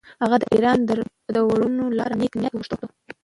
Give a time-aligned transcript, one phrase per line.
[0.21, 0.79] هغه د ایران
[1.35, 2.71] د وروڼو لپاره نېک نیت وغوښت.